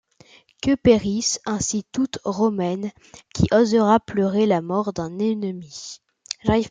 [0.63, 2.91] Que périsse ainsi toute Romaine
[3.35, 5.99] qui osera pleurer la mort d'un ennemi.